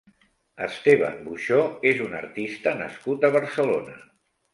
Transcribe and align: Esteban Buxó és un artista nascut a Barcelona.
Esteban 0.67 1.19
Buxó 1.25 1.59
és 1.89 2.01
un 2.05 2.15
artista 2.21 2.73
nascut 2.79 3.29
a 3.29 3.31
Barcelona. 3.37 3.99